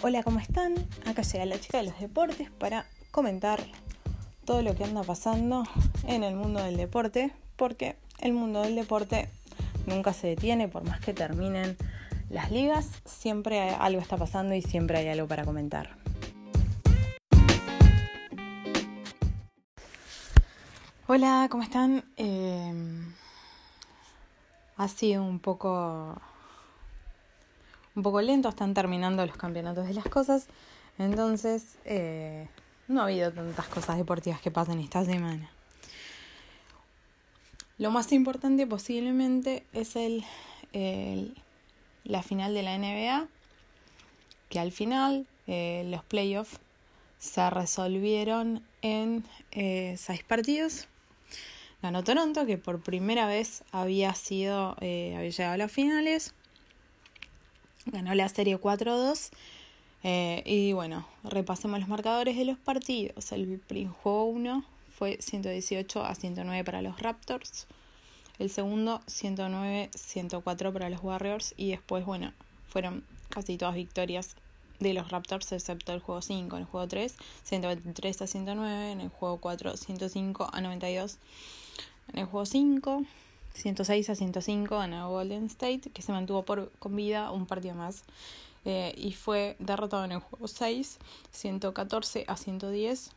[0.00, 0.76] Hola, ¿cómo están?
[1.06, 3.58] Acá llega la chica de los deportes para comentar
[4.44, 5.64] todo lo que anda pasando
[6.04, 9.28] en el mundo del deporte, porque el mundo del deporte
[9.86, 11.76] nunca se detiene, por más que terminen
[12.30, 15.96] las ligas, siempre algo está pasando y siempre hay algo para comentar.
[21.08, 22.04] Hola, ¿cómo están?
[22.16, 22.72] Eh,
[24.76, 26.22] ha sido un poco
[27.94, 30.46] un poco lento, están terminando los campeonatos de las cosas,
[30.98, 32.48] entonces eh,
[32.86, 35.50] no ha habido tantas cosas deportivas que pasen esta semana.
[37.78, 40.24] Lo más importante posiblemente es el,
[42.04, 43.28] la final de la NBA,
[44.48, 46.58] que al final eh, los playoffs
[47.18, 50.88] se resolvieron en eh, seis partidos.
[51.82, 56.34] Ganó Toronto, que por primera vez había sido, había llegado a las finales
[57.92, 59.30] ganó la serie 4-2.
[60.04, 63.32] Eh, y bueno, repasemos los marcadores de los partidos.
[63.32, 63.60] El
[64.02, 64.64] juego 1
[64.96, 67.66] fue 118 a 109 para los Raptors.
[68.38, 71.54] El segundo 109-104 para los Warriors.
[71.56, 72.32] Y después, bueno,
[72.68, 74.36] fueron casi todas victorias
[74.78, 76.56] de los Raptors, excepto el juego 5.
[76.56, 78.92] En el juego 3, 123 a 109.
[78.92, 81.18] En el juego 4, 105 a 92.
[82.12, 83.02] En el juego 5,
[83.58, 88.04] 106 a 105 ganó Golden State, que se mantuvo por, con vida un partido más.
[88.64, 90.98] Eh, y fue derrotado en el juego 6,
[91.30, 93.10] 114 a 110,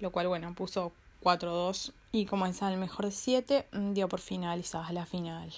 [0.00, 4.92] lo cual, bueno, puso 4-2 y como es el mejor de 7, dio por finalizada
[4.92, 5.52] la final.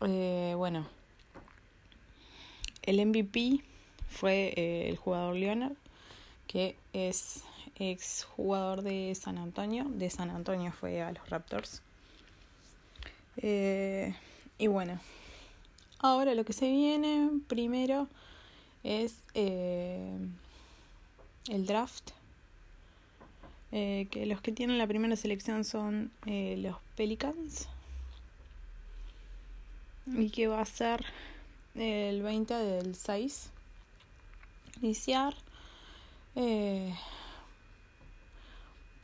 [0.00, 0.86] Eh, bueno,
[2.82, 3.62] el MVP
[4.08, 5.76] fue eh, el jugador Leonard,
[6.46, 7.44] que es
[7.76, 9.84] ex jugador de San Antonio.
[9.88, 11.82] De San Antonio fue a los Raptors.
[13.38, 14.14] Eh,
[14.58, 15.00] y bueno,
[15.98, 18.08] ahora lo que se viene primero
[18.82, 20.16] es eh,
[21.48, 22.10] el draft.
[23.72, 27.68] Eh, que los que tienen la primera selección son los Pelicans.
[30.06, 31.04] Y que va a ser
[31.74, 33.50] el 20 del 6.
[34.82, 35.34] Iniciar.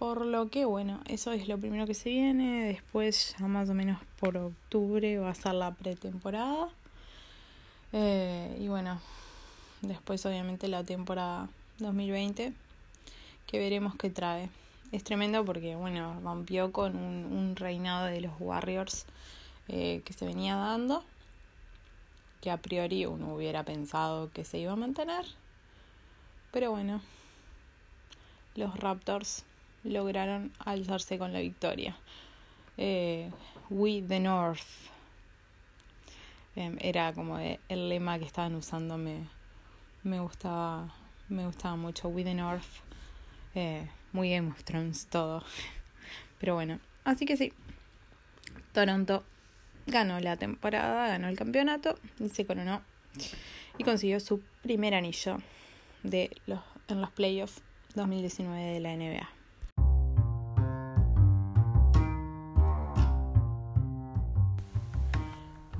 [0.00, 2.64] Por lo que, bueno, eso es lo primero que se viene.
[2.64, 6.70] Después, ya más o menos por octubre, va a ser la pretemporada.
[7.92, 8.98] Eh, y bueno,
[9.82, 11.50] después, obviamente, la temporada
[11.80, 12.54] 2020,
[13.46, 14.48] que veremos qué trae.
[14.90, 19.04] Es tremendo porque, bueno, rompió con un, reinado de los Warriors
[19.68, 21.04] eh, que se venía dando,
[22.40, 25.26] que a priori uno hubiera pensado que se iba a mantener.
[26.52, 27.02] Pero bueno,
[28.56, 29.44] los Raptors
[29.84, 31.96] lograron alzarse con la victoria.
[32.76, 33.30] Eh,
[33.68, 34.66] We the North
[36.56, 39.26] em, era como el lema que estaban usando, me,
[40.02, 40.92] me, gustaba,
[41.28, 42.08] me gustaba mucho.
[42.08, 42.64] We the North,
[43.54, 44.64] eh, muy Game of
[45.08, 45.44] todo.
[46.40, 47.52] Pero bueno, así que sí,
[48.72, 49.24] Toronto
[49.86, 52.82] ganó la temporada, ganó el campeonato y se coronó
[53.78, 55.38] y consiguió su primer anillo
[56.02, 57.62] de los, en los playoffs
[57.94, 59.39] 2019 de la NBA.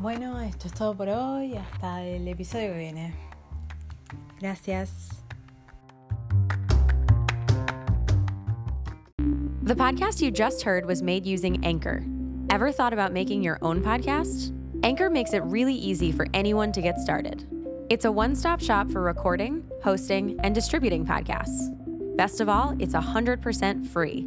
[0.00, 1.56] Bueno, esto es todo por hoy.
[1.56, 3.15] Hasta el episodio que viene.
[4.41, 5.11] Gracias.
[9.62, 12.03] The podcast you just heard was made using Anchor.
[12.49, 14.55] Ever thought about making your own podcast?
[14.83, 17.47] Anchor makes it really easy for anyone to get started.
[17.91, 21.77] It's a one stop shop for recording, hosting, and distributing podcasts.
[22.17, 24.27] Best of all, it's 100% free.